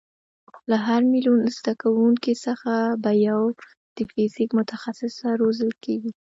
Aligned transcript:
له 0.69 0.77
هر 0.85 1.01
میلیون 1.11 1.39
زده 1.57 1.73
کوونکیو 1.81 2.41
څخه 2.45 2.71
به 3.03 3.11
یو 3.27 3.41
د 3.95 3.97
فیزیک 4.11 4.49
متخصصه 4.59 5.27
روزل 5.41 5.71
کېږي. 5.83 6.11